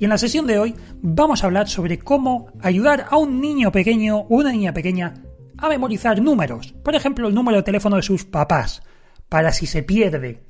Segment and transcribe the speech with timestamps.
[0.00, 3.70] Y en la sesión de hoy vamos a hablar sobre cómo ayudar a un niño
[3.70, 5.12] pequeño o una niña pequeña
[5.58, 6.72] a memorizar números.
[6.82, 8.82] Por ejemplo, el número de teléfono de sus papás,
[9.28, 10.42] para si se pierde.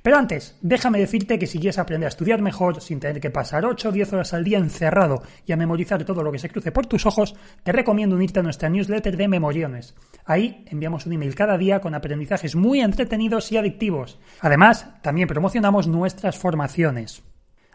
[0.00, 3.66] Pero antes, déjame decirte que si quieres aprender a estudiar mejor, sin tener que pasar
[3.66, 6.72] 8 o 10 horas al día encerrado y a memorizar todo lo que se cruce
[6.72, 9.94] por tus ojos, te recomiendo unirte a nuestra newsletter de Memoriones.
[10.24, 14.18] Ahí enviamos un email cada día con aprendizajes muy entretenidos y adictivos.
[14.40, 17.22] Además, también promocionamos nuestras formaciones.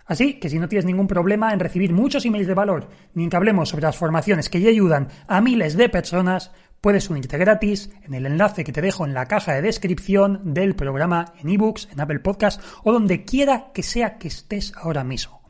[0.09, 3.29] Así que si no tienes ningún problema en recibir muchos emails de valor, ni en
[3.29, 6.51] que hablemos sobre las formaciones que ya ayudan a miles de personas,
[6.81, 10.75] puedes unirte gratis en el enlace que te dejo en la caja de descripción del
[10.75, 15.43] programa en ebooks, en Apple Podcast o donde quiera que sea que estés ahora mismo.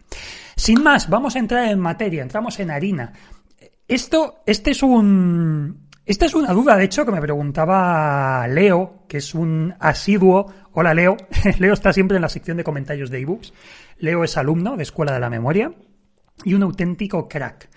[0.58, 3.14] Sin más, vamos a entrar en materia, entramos en harina.
[3.88, 9.18] Esto, este es un, esta es una duda, de hecho, que me preguntaba Leo, que
[9.18, 10.52] es un asiduo.
[10.72, 11.16] Hola, Leo.
[11.60, 13.54] Leo está siempre en la sección de comentarios de ebooks.
[14.00, 15.72] Leo es alumno de Escuela de la Memoria
[16.44, 17.70] y un auténtico crack.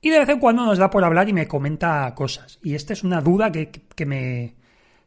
[0.00, 2.58] Y de vez en cuando nos da por hablar y me comenta cosas.
[2.62, 4.54] Y esta es una duda que, que me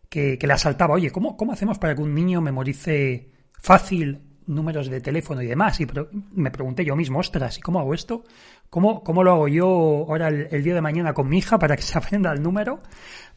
[0.08, 0.94] que, le asaltaba.
[0.94, 5.80] Oye, ¿cómo, ¿cómo hacemos para que un niño memorice fácil números de teléfono y demás?
[5.80, 5.88] Y
[6.34, 8.24] me pregunté yo mismo, ostras, ¿y cómo hago esto?
[8.70, 11.84] ¿Cómo, cómo lo hago yo ahora el, día de mañana con mi hija para que
[11.84, 12.82] se aprenda el número?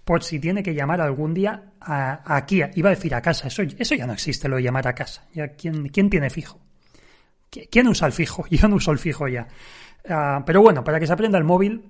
[0.05, 3.63] Por si tiene que llamar algún día a, aquí, iba a decir a casa, eso,
[3.63, 5.27] eso ya no existe lo de llamar a casa.
[5.35, 6.59] Ya, ¿quién, ¿Quién tiene fijo?
[7.51, 8.47] ¿Quién usa el fijo?
[8.51, 9.47] Yo no uso el fijo ya.
[10.09, 11.85] Ah, pero bueno, para que se aprenda el móvil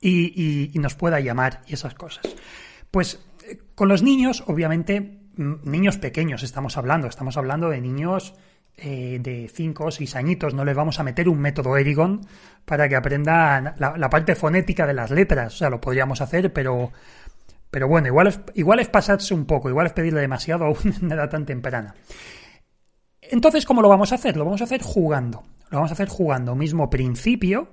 [0.00, 2.24] y, nos pueda llamar y esas cosas.
[2.90, 8.34] Pues eh, con los niños, obviamente, niños pequeños estamos hablando, estamos hablando de niños
[8.76, 12.20] eh, de 5 o 6 añitos, no les vamos a meter un método Erigon
[12.64, 16.90] para que aprendan la, parte fonética de las letras, o sea, lo podríamos hacer, pero,
[17.70, 21.14] pero bueno, igual es, igual es pasarse un poco, igual es pedirle demasiado a una
[21.14, 21.94] edad tan temprana.
[23.20, 24.36] Entonces, ¿cómo lo vamos a hacer?
[24.36, 25.42] Lo vamos a hacer jugando.
[25.70, 27.68] Lo vamos a hacer jugando mismo principio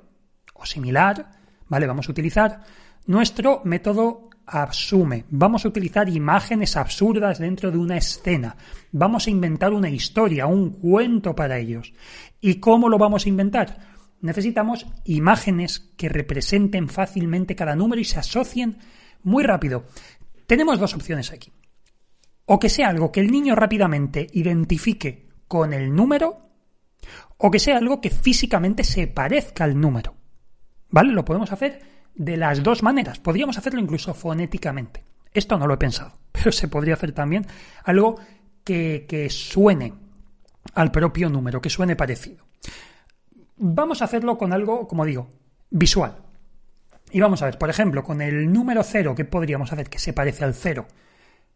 [0.53, 1.31] o similar,
[1.67, 1.87] ¿vale?
[1.87, 2.61] Vamos a utilizar
[3.05, 5.25] nuestro método asume.
[5.29, 8.55] Vamos a utilizar imágenes absurdas dentro de una escena.
[8.91, 11.93] Vamos a inventar una historia, un cuento para ellos.
[12.41, 13.77] ¿Y cómo lo vamos a inventar?
[14.21, 18.77] Necesitamos imágenes que representen fácilmente cada número y se asocien
[19.23, 19.85] muy rápido.
[20.47, 21.53] Tenemos dos opciones aquí.
[22.45, 26.49] O que sea algo que el niño rápidamente identifique con el número
[27.37, 30.15] o que sea algo que físicamente se parezca al número.
[30.89, 31.13] ¿Vale?
[31.13, 33.17] Lo podemos hacer de las dos maneras.
[33.17, 35.05] Podríamos hacerlo incluso fonéticamente.
[35.33, 37.47] Esto no lo he pensado, pero se podría hacer también
[37.85, 38.19] algo
[38.63, 39.93] que, que suene
[40.75, 42.45] al propio número, que suene parecido.
[43.57, 45.29] Vamos a hacerlo con algo, como digo,
[45.69, 46.17] visual.
[47.11, 50.13] Y vamos a ver, por ejemplo, con el número cero, ¿qué podríamos hacer que se
[50.13, 50.85] parece al cero?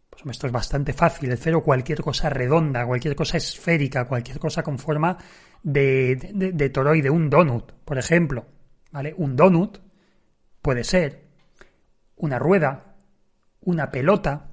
[0.09, 1.31] Pues esto es bastante fácil.
[1.31, 5.17] El cero, cualquier cosa redonda, cualquier cosa esférica, cualquier cosa con forma
[5.61, 8.45] de, de, toroide, un donut, por ejemplo.
[8.91, 9.13] ¿Vale?
[9.17, 9.79] Un donut
[10.63, 11.27] puede ser
[12.15, 12.95] una rueda,
[13.61, 14.49] una pelota,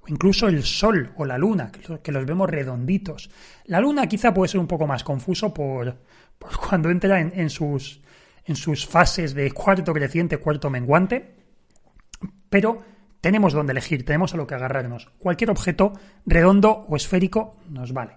[0.00, 1.70] o incluso el sol o la luna,
[2.02, 3.28] que los vemos redonditos.
[3.66, 5.98] La luna quizá puede ser un poco más confuso por,
[6.68, 8.00] cuando entra en, en, sus,
[8.44, 11.34] en sus fases de cuarto creciente, cuarto menguante,
[12.48, 12.82] pero
[13.20, 15.10] tenemos donde elegir, tenemos a lo que agarrarnos.
[15.18, 15.92] Cualquier objeto
[16.24, 18.16] redondo o esférico nos vale.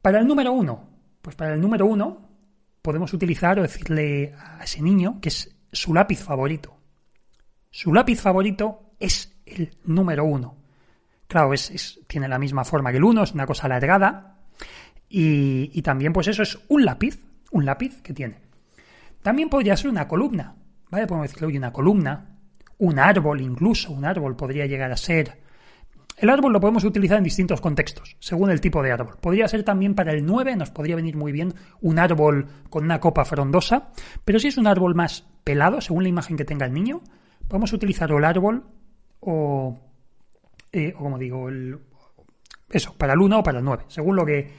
[0.00, 0.88] Para el número uno,
[1.20, 2.28] pues para el número uno
[2.80, 6.76] podemos utilizar o decirle a ese niño que es su lápiz favorito.
[7.70, 10.56] Su lápiz favorito es el número uno.
[11.26, 14.38] Claro, es, tiene la misma forma que el uno, es una cosa alargada.
[15.08, 18.40] Y, también, pues eso es un lápiz, un lápiz que tiene.
[19.22, 20.54] También podría ser una columna,
[20.90, 21.06] ¿vale?
[21.06, 22.38] Podemos decirle, oye, una columna,
[22.78, 25.41] un árbol incluso, un árbol podría llegar a ser.
[26.22, 29.16] El árbol lo podemos utilizar en distintos contextos, según el tipo de árbol.
[29.20, 33.00] Podría ser también para el 9, nos podría venir muy bien un árbol con una
[33.00, 33.88] copa frondosa,
[34.24, 37.00] pero si es un árbol más pelado, según la imagen que tenga el niño,
[37.48, 38.62] podemos utilizar el árbol
[39.18, 39.80] o,
[40.70, 41.80] eh, o como digo, el,
[42.70, 44.54] eso, para el 1 o para el 9, según lo que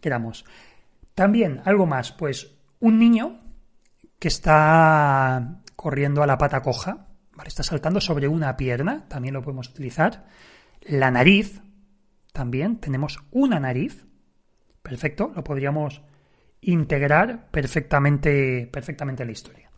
[0.00, 0.44] queramos.
[1.16, 3.40] También, algo más, pues un niño
[4.20, 7.08] que está corriendo a la pata coja,
[7.46, 10.24] Está saltando sobre una pierna, también lo podemos utilizar.
[10.82, 11.60] La nariz,
[12.32, 14.06] también tenemos una nariz.
[14.82, 16.02] Perfecto, lo podríamos
[16.60, 19.70] integrar perfectamente, perfectamente en la historia.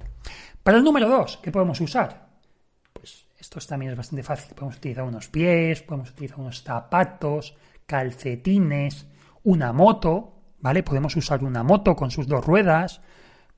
[0.63, 2.29] Para el número 2, ¿qué podemos usar?
[2.93, 4.55] Pues esto también es bastante fácil.
[4.55, 7.57] Podemos utilizar unos pies, podemos utilizar unos zapatos,
[7.87, 9.07] calcetines,
[9.43, 10.83] una moto, ¿vale?
[10.83, 13.01] Podemos usar una moto con sus dos ruedas,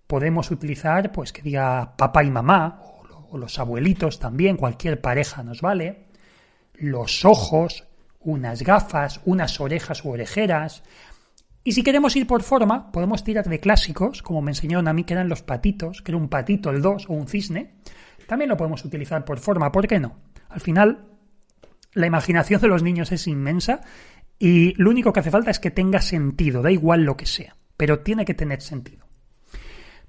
[0.06, 2.80] podemos utilizar, pues que diga papá y mamá,
[3.30, 6.08] o, los abuelitos también, cualquier pareja nos vale,
[6.74, 7.84] los ojos,
[8.20, 10.82] unas gafas, unas orejas u orejeras.
[11.64, 15.04] Y si queremos ir por forma, podemos tirar de clásicos, como me enseñaron a mí
[15.04, 17.74] que eran los patitos, que era un patito el 2 o un cisne.
[18.26, 20.16] También lo podemos utilizar por forma, ¿por qué no?
[20.48, 21.06] Al final,
[21.94, 23.80] la imaginación de los niños es inmensa
[24.38, 27.56] y lo único que hace falta es que tenga sentido, da igual lo que sea,
[27.76, 29.06] pero tiene que tener sentido.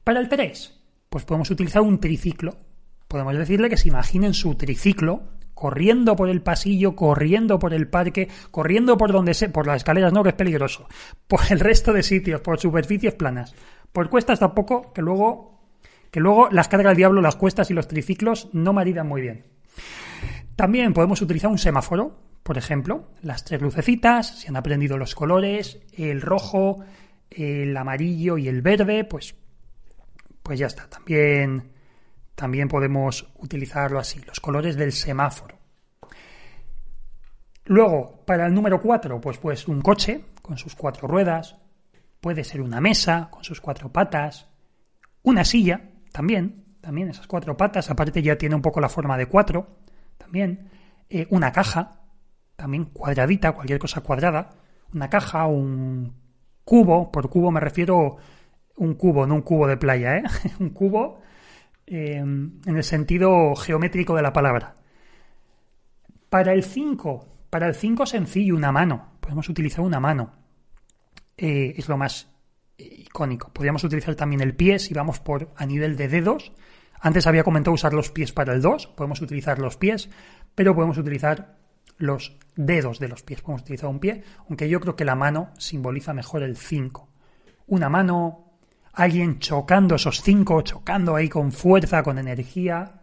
[0.03, 2.57] Para el 3, pues podemos utilizar un triciclo.
[3.07, 5.23] Podemos decirle que se imaginen su triciclo
[5.53, 10.13] corriendo por el pasillo, corriendo por el parque, corriendo por donde se, por las escaleras,
[10.13, 10.87] no, que es peligroso,
[11.27, 13.53] por el resto de sitios, por superficies planas,
[13.91, 15.61] por cuestas tampoco, que luego,
[16.11, 19.45] que luego las carga el diablo, las cuestas y los triciclos no maridan muy bien.
[20.55, 25.79] También podemos utilizar un semáforo, por ejemplo, las tres lucecitas, si han aprendido los colores,
[25.93, 26.83] el rojo,
[27.29, 29.35] el amarillo y el verde, pues,
[30.43, 30.87] pues ya está.
[30.89, 31.72] También
[32.35, 35.57] también podemos utilizarlo así, los colores del semáforo.
[37.65, 41.57] Luego, para el número 4, pues, pues un coche con sus cuatro ruedas,
[42.19, 44.49] puede ser una mesa con sus cuatro patas,
[45.23, 49.27] una silla, también, también esas cuatro patas, aparte ya tiene un poco la forma de
[49.27, 49.79] cuatro,
[50.17, 50.69] también,
[51.09, 52.01] eh, una caja,
[52.55, 54.49] también cuadradita, cualquier cosa cuadrada,
[54.93, 56.13] una caja, un
[56.65, 58.17] cubo, por cubo me refiero
[58.77, 60.23] un cubo, no un cubo de playa, ¿eh?
[60.59, 61.21] un cubo
[61.85, 64.75] Em, en el sentido geométrico de la palabra.
[66.29, 69.17] Para el 5, para el 5 sencillo, una mano.
[69.19, 70.31] Podemos utilizar una mano.
[71.37, 72.29] Eh, es lo más
[72.77, 73.51] icónico.
[73.51, 76.53] Podríamos utilizar también el pie si vamos por a nivel de dedos.
[77.01, 78.87] Antes había comentado usar los pies para el 2.
[78.87, 80.09] Podemos utilizar los pies,
[80.55, 81.57] pero podemos utilizar
[81.97, 83.41] los dedos de los pies.
[83.41, 87.09] Podemos utilizar un pie, aunque yo creo que la mano simboliza mejor el 5.
[87.67, 88.52] Una mano,
[88.93, 93.01] alguien chocando esos cinco, chocando ahí con fuerza, con energía.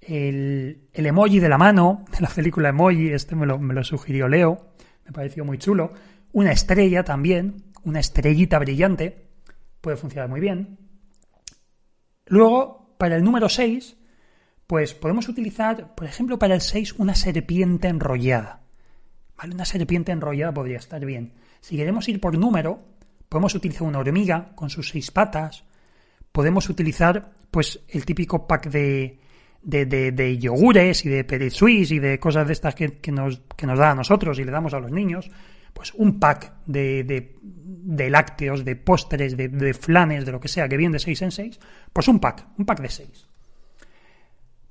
[0.00, 4.28] El, emoji de la mano, de la película Emoji, este me lo, me lo sugirió
[4.28, 4.72] Leo,
[5.04, 5.92] me pareció muy chulo.
[6.32, 9.28] Una estrella también, una estrellita brillante,
[9.80, 10.78] puede funcionar muy bien.
[12.26, 13.96] Luego, para el número 6,
[14.66, 18.62] pues podemos utilizar, por ejemplo, para el 6, una serpiente enrollada.
[19.36, 19.54] ¿Vale?
[19.54, 21.34] Una serpiente enrollada podría estar bien.
[21.60, 22.84] Si queremos ir por número,
[23.30, 25.64] Podemos utilizar una hormiga con sus seis patas.
[26.32, 29.20] Podemos utilizar, pues, el típico pack de,
[29.62, 33.66] de, de, yogures y de petit suisse y de cosas de estas que, nos, que
[33.66, 35.30] nos da a nosotros y le damos a los niños.
[35.72, 37.04] Pues un pack de,
[37.44, 41.30] de, lácteos, de postres, de, flanes, de lo que sea, que viene de 6 en
[41.30, 41.60] 6.
[41.92, 43.28] Pues un pack, un pack de 6.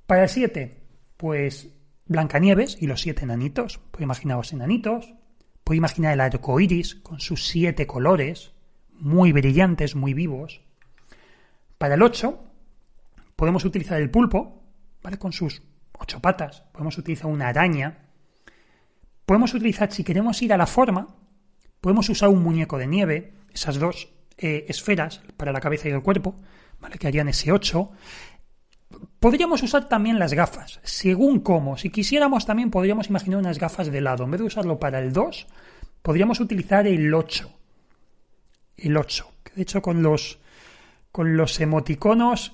[0.05, 0.77] Para el 7,
[1.15, 1.69] pues
[2.07, 3.79] Blancanieves y los siete enanitos.
[3.91, 5.13] Pues imaginaos enanitos.
[5.69, 8.53] Puede imaginar el arco iris con sus siete colores,
[8.93, 10.61] muy brillantes, muy vivos.
[11.77, 12.43] Para el 8,
[13.35, 14.63] podemos utilizar el pulpo,
[15.03, 15.19] ¿vale?
[15.19, 15.61] Con sus
[15.93, 16.63] ocho patas.
[16.71, 17.99] Podemos utilizar una araña.
[19.27, 21.15] Podemos utilizar, si queremos ir a la forma,
[21.81, 26.01] podemos usar un muñeco de nieve, esas dos eh, esferas para la cabeza y el
[26.01, 26.41] cuerpo,
[26.79, 26.97] ¿vale?
[26.97, 27.91] Que harían ese 8.
[29.19, 31.77] Podríamos usar también las gafas, según cómo.
[31.77, 34.23] Si quisiéramos también podríamos imaginar unas gafas de lado.
[34.23, 35.47] En vez de usarlo para el 2,
[36.01, 37.51] podríamos utilizar el 8.
[38.77, 39.31] El 8.
[39.43, 40.39] Que de hecho con los
[41.11, 42.53] con los emoticonos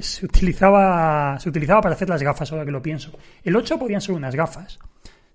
[0.00, 3.12] se utilizaba se utilizaba para hacer las gafas, ahora que lo pienso.
[3.44, 4.78] El 8 podrían ser unas gafas.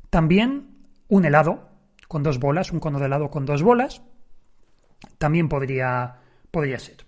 [0.10, 0.70] También
[1.08, 1.70] un helado
[2.08, 4.02] con dos bolas, un cono de helado con dos bolas.
[5.18, 6.16] También podría
[6.50, 7.06] podría ser.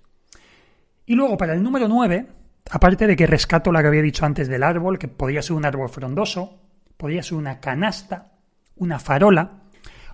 [1.05, 4.47] Y luego para el número 9 Aparte de que rescato la que había dicho antes
[4.47, 6.59] del árbol, que podría ser un árbol frondoso,
[6.97, 8.33] podría ser una canasta,
[8.75, 9.63] una farola,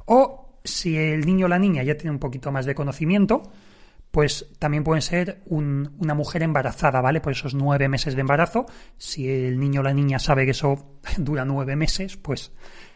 [0.05, 3.43] o si el niño o la niña ya tiene un poquito más de conocimiento,
[4.11, 7.21] pues también puede ser una mujer embarazada, ¿vale?
[7.21, 8.65] Por esos nueve meses de embarazo.
[8.97, 12.51] Si el niño o la niña sabe que eso dura nueve meses, pues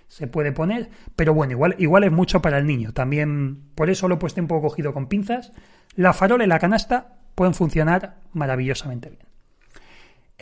[0.08, 0.90] se puede poner.
[1.16, 2.94] Pero bueno, igual, igual es mucho para el niño.
[2.94, 5.52] También, por eso lo he puesto un poco cogido con pinzas.
[5.96, 9.33] La farola y la canasta pueden funcionar maravillosamente bien.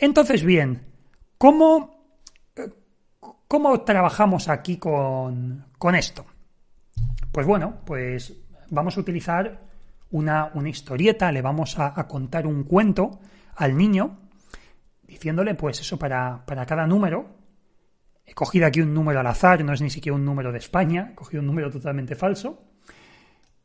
[0.02, 0.82] Entonces, bien,
[1.38, 2.16] ¿cómo,
[3.46, 6.26] cómo trabajamos aquí con, esto?
[7.30, 8.34] Pues bueno, pues
[8.70, 9.60] vamos a utilizar
[10.10, 13.20] una, historieta, le vamos a, contar un cuento
[13.54, 14.18] al niño,
[15.04, 17.36] diciéndole, pues eso, para, para cada número,
[18.26, 21.10] he cogido aquí un número al azar, no es ni siquiera un número de España,
[21.12, 22.64] he cogido un número totalmente falso,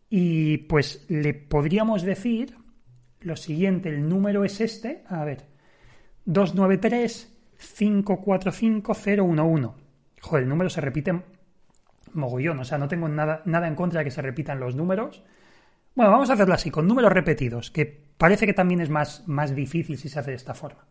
[0.08, 2.56] y pues le podríamos decir
[3.22, 5.47] lo siguiente, el número es este, a ver,
[6.28, 9.70] 293 545 011.
[10.22, 11.22] Joder, el número se repite
[12.14, 15.24] mogollón, o sea, no tengo nada, nada en contra de que se repitan los números.
[15.96, 17.86] Bueno, vamos a hacerlo así, con números repetidos, que
[18.18, 20.86] parece que también es más, más difícil si se hace de esta forma.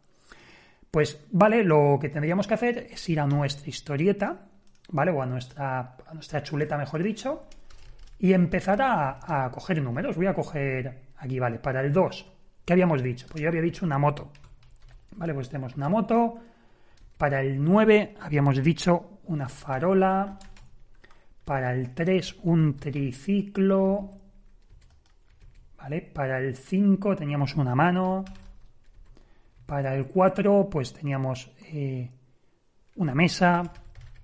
[0.90, 4.46] Pues vale, lo que tendríamos que hacer es ir a nuestra historieta,
[4.90, 5.10] ¿vale?
[5.10, 7.44] O a nuestra, nuestra chuleta, mejor dicho,
[8.18, 10.16] y empezar a, a coger números.
[10.16, 12.26] Voy a coger aquí, vale, para el 2,
[12.64, 13.26] ¿qué habíamos dicho?
[13.30, 14.32] Pues yo había dicho una moto.
[15.16, 16.38] Vale, pues tenemos una moto.
[17.16, 20.38] Para el 9 habíamos dicho una farola.
[21.44, 24.10] Para el 3 un triciclo.
[25.78, 26.02] ¿Vale?
[26.02, 28.24] Para el 5 teníamos una mano.
[29.64, 32.10] Para el 4 pues teníamos eh,
[32.96, 33.62] una mesa.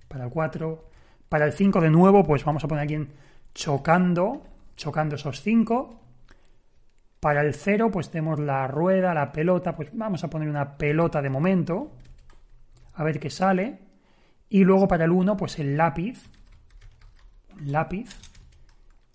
[0.07, 0.89] Para el 4.
[1.27, 3.07] Para el 5 de nuevo pues vamos a poner aquí
[3.55, 4.43] chocando.
[4.75, 6.02] Chocando esos 5.
[7.23, 9.73] Para el 0 pues tenemos la rueda, la pelota.
[9.73, 11.93] Pues vamos a poner una pelota de momento.
[12.95, 13.79] A ver qué sale.
[14.49, 16.29] Y luego para el 1 pues el lápiz
[17.65, 18.09] lápiz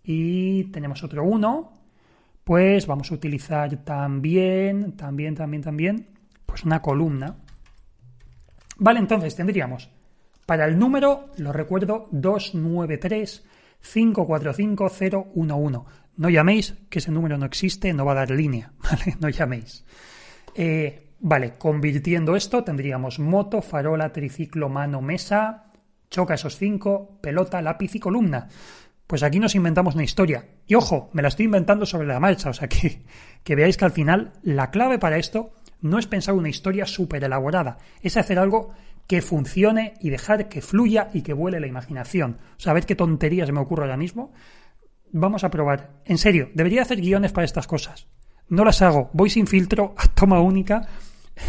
[0.02, 1.72] y tenemos otro 1,
[2.44, 6.06] pues vamos a utilizar también, también, también, también,
[6.46, 7.36] pues una columna.
[8.78, 9.90] Vale, entonces tendríamos
[10.46, 13.46] para el número, lo recuerdo, 293
[13.82, 14.86] 545
[15.34, 15.78] 011.
[16.18, 19.16] No llaméis, que ese número no existe, no va a dar línea, ¿vale?
[19.20, 19.84] No llaméis.
[20.54, 25.72] Eh, vale, convirtiendo esto, tendríamos moto, farola, triciclo, mano, mesa,
[26.10, 28.48] choca esos cinco, pelota, lápiz y columna.
[29.06, 30.44] Pues aquí nos inventamos una historia.
[30.66, 33.02] Y ojo, me la estoy inventando sobre la marcha, o sea que,
[33.44, 37.22] que veáis que al final la clave para esto no es pensar una historia súper
[37.22, 38.72] elaborada, es hacer algo
[39.06, 42.38] que funcione y dejar que fluya y que vuele la imaginación.
[42.66, 44.32] O ver qué tonterías me ocurre ahora mismo.
[45.12, 46.00] Vamos a probar.
[46.04, 48.08] En serio, debería hacer guiones para estas cosas.
[48.48, 49.10] No las hago.
[49.12, 50.88] Voy sin filtro a toma única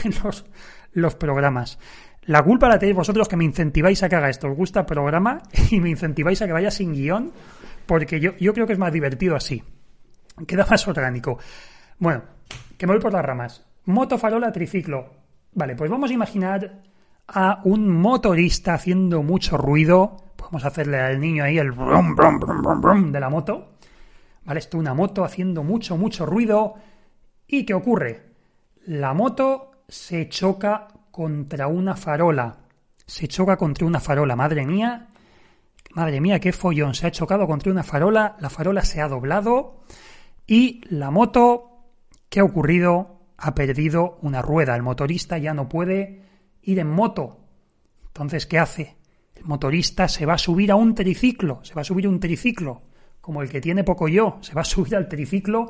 [0.03, 0.45] en los,
[0.93, 1.79] los programas.
[2.23, 4.47] La culpa la tenéis vosotros que me incentiváis a que haga esto.
[4.47, 7.31] Os gusta el programa y me incentiváis a que vaya sin guion,
[7.85, 9.63] porque yo, yo creo que es más divertido así.
[10.45, 11.39] Queda más orgánico.
[11.97, 12.23] Bueno,
[12.77, 13.65] que me voy por las ramas.
[13.85, 15.09] Moto, farola, triciclo.
[15.53, 16.83] Vale, pues vamos a imaginar
[17.27, 20.17] a un motorista haciendo mucho ruido.
[20.49, 23.73] Podemos hacerle al niño ahí el brum, brum, brum, brum, brum de la moto.
[24.45, 26.73] Vale, esto una moto haciendo mucho, mucho ruido.
[27.45, 28.31] ¿Y qué ocurre?
[28.87, 32.57] La moto se choca contra una farola.
[33.05, 34.35] Se choca contra una farola.
[34.35, 35.09] Madre mía.
[35.93, 36.95] Madre mía, qué follón.
[36.95, 38.35] Se ha chocado contra una farola.
[38.39, 39.83] La farola se ha doblado.
[40.47, 41.91] Y la moto,
[42.27, 43.19] ¿qué ha ocurrido?
[43.37, 44.75] Ha perdido una rueda.
[44.75, 46.23] El motorista ya no puede
[46.63, 47.37] ir en moto.
[48.07, 48.98] Entonces, ¿qué hace?
[49.43, 51.60] Motorista se va a subir a un triciclo.
[51.63, 52.81] Se va a subir a un triciclo.
[53.22, 54.38] Como el que tiene poco yo.
[54.41, 55.69] Se va a subir al triciclo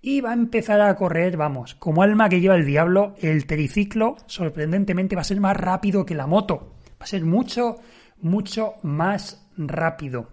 [0.00, 4.16] y va a empezar a correr, vamos, como alma que lleva el diablo, el triciclo
[4.26, 6.74] sorprendentemente va a ser más rápido que la moto.
[6.92, 7.76] Va a ser mucho,
[8.20, 10.28] mucho más rápido.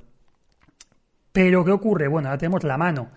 [1.32, 2.08] Pero ¿qué ocurre?
[2.08, 3.10] Bueno, ahora tenemos la mano.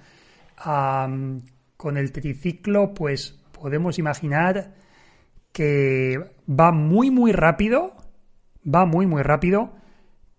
[1.77, 4.75] con el triciclo, pues podemos imaginar
[5.53, 6.19] que
[6.49, 7.96] va muy, muy rápido.
[8.67, 9.73] Va muy, muy rápido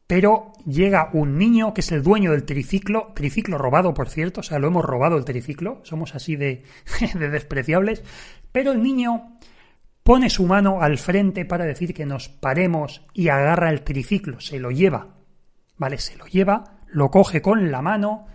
[0.08, 4.44] pero llega un niño que es el dueño del triciclo, triciclo robado, por cierto, o
[4.44, 6.64] sea, lo hemos robado el triciclo, somos así de,
[7.14, 8.04] de despreciables,
[8.54, 9.38] pero el niño
[10.04, 14.60] pone su mano al frente para decir que nos paremos y agarra el triciclo, se
[14.60, 15.18] lo lleva,
[15.76, 15.98] ¿vale?
[15.98, 18.28] Se lo lleva, lo coge con la mano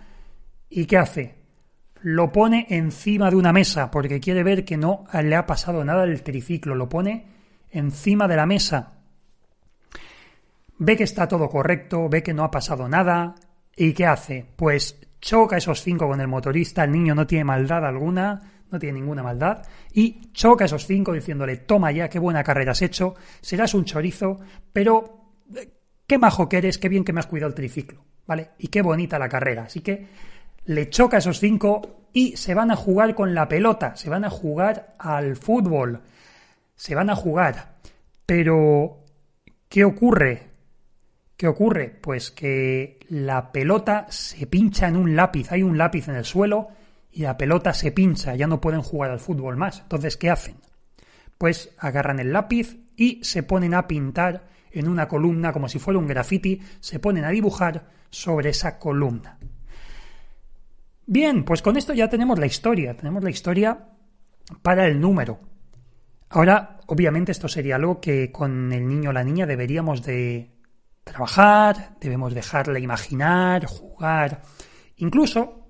[0.69, 1.41] y ¿qué hace?
[2.03, 6.03] Lo pone encima de una mesa porque quiere ver que no le ha pasado nada
[6.03, 7.25] al triciclo, lo pone
[7.71, 9.02] encima de la mesa
[10.83, 13.35] ve que está todo correcto, ve que no ha pasado nada,
[13.75, 14.45] ¿y qué hace?
[14.55, 18.99] Pues choca esos cinco con el motorista, el niño no tiene maldad alguna, no tiene
[18.99, 23.73] ninguna maldad, y choca esos cinco diciéndole, toma ya, qué buena carrera has hecho, serás
[23.73, 24.39] un chorizo,
[24.73, 25.69] pero eh,
[26.05, 28.49] qué majo que eres, qué bien que me has cuidado el triciclo, ¿vale?
[28.57, 29.63] Y qué bonita la carrera.
[29.63, 30.07] Así que
[30.65, 34.29] le choca esos cinco y se van a jugar con la pelota, se van a
[34.29, 36.01] jugar al fútbol,
[36.75, 37.75] se van a jugar.
[38.25, 39.03] Pero,
[39.69, 40.52] ¿qué ocurre?
[41.37, 41.89] ¿Qué ocurre?
[41.89, 46.69] Pues que la pelota se pincha en un lápiz, hay un lápiz en el suelo
[47.11, 49.81] y la pelota se pincha, ya no pueden jugar al fútbol más.
[49.81, 50.55] Entonces, ¿qué hacen?
[51.37, 55.99] Pues agarran el lápiz y se ponen a pintar en una columna como si fuera
[55.99, 59.37] un graffiti, se ponen a dibujar sobre esa columna.
[61.05, 63.89] Bien, pues con esto ya tenemos la historia, tenemos la historia
[64.61, 65.39] para el número.
[66.29, 70.52] Ahora, obviamente esto sería algo que con el niño o la niña deberíamos de
[71.03, 74.41] trabajar, debemos dejarle imaginar, jugar.
[74.97, 75.67] Incluso,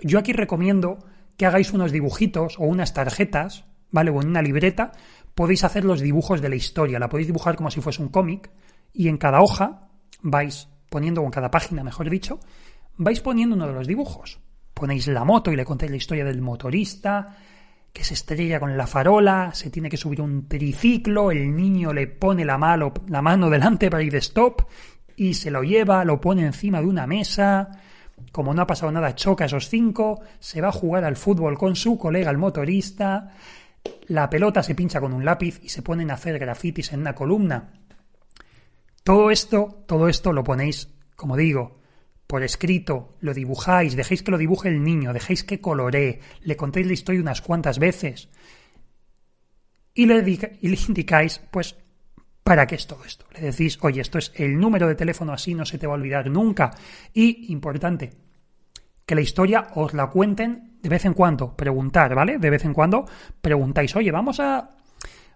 [0.00, 0.98] yo aquí recomiendo
[1.36, 4.10] que hagáis unos dibujitos o unas tarjetas, ¿vale?
[4.10, 4.92] O en una libreta,
[5.34, 6.98] podéis hacer los dibujos de la historia.
[6.98, 8.50] La podéis dibujar como si fuese un cómic
[8.92, 9.88] y en cada hoja
[10.22, 12.40] vais poniendo, o en cada página, mejor dicho,
[12.96, 14.40] vais poniendo uno de los dibujos.
[14.74, 17.36] Ponéis la moto y le contáis la historia del motorista,
[17.98, 22.06] que se estrella con la farola, se tiene que subir un triciclo, el niño le
[22.06, 24.62] pone la mano, la mano delante para ir de stop
[25.16, 27.70] y se lo lleva, lo pone encima de una mesa,
[28.30, 31.58] como no ha pasado nada, choca a esos cinco, se va a jugar al fútbol
[31.58, 33.32] con su colega el motorista,
[34.06, 37.16] la pelota se pincha con un lápiz y se ponen a hacer grafitis en una
[37.16, 37.72] columna.
[39.02, 41.80] Todo esto, todo esto lo ponéis, como digo,
[42.28, 46.86] por escrito, lo dibujáis, dejéis que lo dibuje el niño, dejéis que coloree, le contéis
[46.86, 48.28] la historia unas cuantas veces
[49.94, 50.20] y le,
[50.60, 51.74] y le indicáis, pues,
[52.44, 53.24] ¿para qué es todo esto?
[53.34, 55.96] Le decís, oye, esto es el número de teléfono así, no se te va a
[55.96, 56.70] olvidar nunca.
[57.14, 58.12] Y, importante,
[59.06, 62.38] que la historia os la cuenten de vez en cuando, preguntar, ¿vale?
[62.38, 63.06] De vez en cuando
[63.40, 64.77] preguntáis, oye, vamos a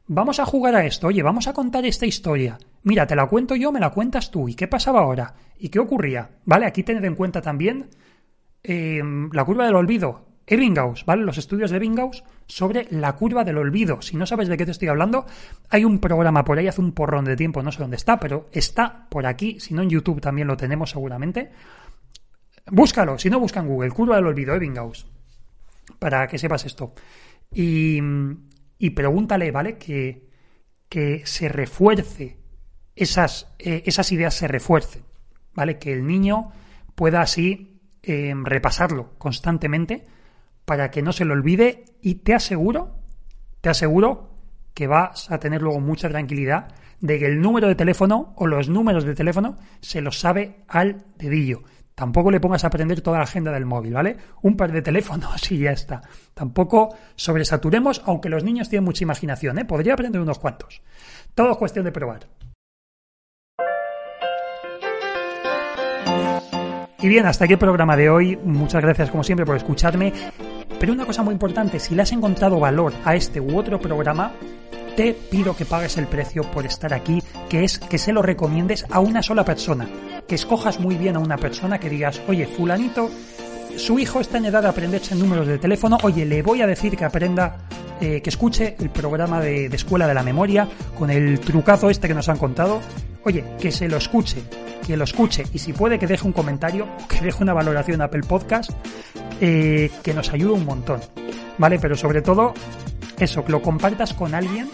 [0.07, 2.59] vamos a jugar a esto, oye, vamos a contar esta historia.
[2.85, 4.49] Mira, te la cuento yo, me la cuentas tú.
[4.49, 5.35] ¿Y qué pasaba ahora?
[5.59, 6.31] ¿Y qué ocurría?
[6.45, 6.67] ¿Vale?
[6.67, 7.91] Aquí tened en cuenta también
[8.63, 10.27] em, la curva del olvido.
[10.45, 11.23] Ebbinghaus, ¿vale?
[11.23, 14.03] Los estudios de Ebbinghaus sobre la curva del olvido.
[14.03, 15.25] Si no sabes de qué te estoy hablando,
[15.71, 18.49] hay un programa por ahí hace un porrón de tiempo, no sé dónde está, pero
[18.53, 19.61] está por aquí.
[19.61, 21.53] Si no, en YouTube también lo tenemos seguramente.
[22.67, 25.07] Búscalo, si no, busca en Google, curva del olvido, Ebbinghaus,
[25.99, 26.93] para que sepas esto.
[27.53, 28.01] Y,
[28.83, 29.79] y pregúntale, ¿vale?
[29.79, 30.29] Que,
[30.89, 32.37] que se refuerce,
[32.97, 35.05] esas, eh, esas ideas se refuercen,
[35.55, 35.79] ¿vale?
[35.79, 36.51] Que el niño
[36.97, 40.05] pueda así em, repasarlo constantemente
[40.65, 42.97] para que no se lo olvide y te aseguro,
[43.61, 44.37] te aseguro
[44.75, 48.69] que vas a tener luego mucha tranquilidad de que el número de teléfono o los
[48.69, 51.63] números de teléfono se los sabe al dedillo.
[51.95, 54.17] Tampoco le pongas a aprender toda la agenda del móvil, ¿vale?
[54.43, 56.01] Un par de teléfonos y ya está.
[56.35, 59.65] Tampoco sobresaturemos, aunque los niños tienen mucha imaginación, ¿eh?
[59.65, 60.83] Podría aprender unos cuantos.
[61.35, 62.29] Todo es cuestión de probar.
[67.03, 68.37] Y bien, hasta aquí el programa de hoy.
[68.45, 70.13] Muchas gracias como siempre por escucharme.
[70.79, 74.33] Pero una cosa muy importante, si le has encontrado valor a este u otro programa,
[74.97, 77.22] te pido que pagues el precio por estar aquí,
[77.53, 79.87] que es que se lo recomiendes a una sola persona,
[80.27, 83.11] que escojas muy bien a una persona que digas, oye, fulanito,
[83.77, 86.97] su hijo está en edad de aprenderse números de teléfono, oye, le voy a decir
[86.97, 87.59] que aprenda,
[88.01, 90.67] eh, que escuche el programa de, Escuela de la Memoria
[90.99, 92.81] con el trucazo este que nos han contado,
[93.25, 94.43] oye, que se lo escuche,
[94.87, 95.45] que lo escuche.
[95.53, 98.71] Y si puede que deje un comentario, que deje una valoración en Apple Podcast,
[99.43, 101.01] eh, que nos ayuda un montón,
[101.59, 101.79] ¿vale?
[101.79, 102.55] Pero sobre todo,
[103.19, 104.71] eso, que lo compartas con alguien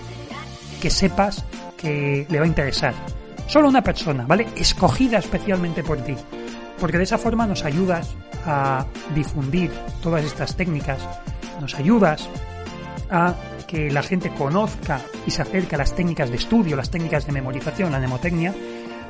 [0.80, 1.44] que sepas
[1.80, 2.92] que le va a interesar.
[3.46, 4.46] Solo una persona, ¿vale?
[4.56, 6.14] Escogida especialmente por ti.
[6.78, 8.14] Porque de esa forma nos ayudas
[8.44, 9.70] a difundir
[10.02, 10.98] todas estas técnicas,
[11.60, 12.28] nos ayudas
[13.10, 13.34] a
[13.66, 17.32] que la gente conozca y se acerque a las técnicas de estudio, las técnicas de
[17.32, 18.54] memorización, la mnemotecnia,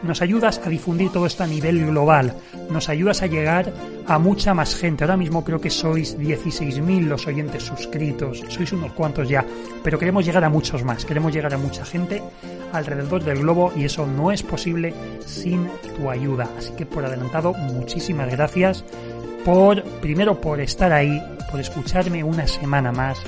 [0.03, 2.35] nos ayudas a difundir todo esto a nivel global,
[2.71, 3.73] nos ayudas a llegar
[4.07, 5.05] a mucha más gente.
[5.05, 9.45] Ahora mismo creo que sois 16.000 los oyentes suscritos, sois unos cuantos ya,
[9.83, 12.23] pero queremos llegar a muchos más, queremos llegar a mucha gente
[12.73, 16.49] alrededor del globo y eso no es posible sin tu ayuda.
[16.59, 18.85] Así que por adelantado, muchísimas gracias
[19.45, 23.19] por, primero por estar ahí, por escucharme una semana más,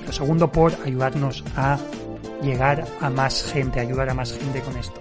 [0.00, 1.78] y lo segundo por ayudarnos a
[2.42, 5.00] llegar a más gente, ayudar a más gente con esto.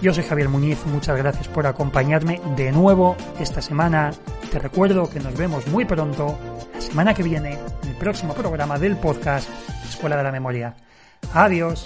[0.00, 4.10] Yo soy Javier Muñiz, muchas gracias por acompañarme de nuevo esta semana.
[4.50, 6.36] Te recuerdo que nos vemos muy pronto,
[6.74, 9.48] la semana que viene, en el próximo programa del podcast
[9.88, 10.74] Escuela de la Memoria.
[11.34, 11.84] Adiós.